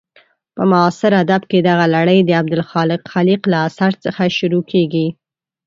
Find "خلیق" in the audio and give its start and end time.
3.13-3.41